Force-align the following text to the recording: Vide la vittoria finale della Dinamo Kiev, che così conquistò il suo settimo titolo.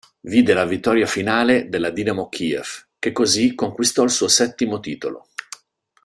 Vide 0.21 0.55
la 0.55 0.65
vittoria 0.65 1.05
finale 1.05 1.69
della 1.69 1.91
Dinamo 1.91 2.27
Kiev, 2.27 2.87
che 2.97 3.11
così 3.11 3.53
conquistò 3.53 4.01
il 4.01 4.09
suo 4.09 4.27
settimo 4.29 4.79
titolo. 4.79 5.27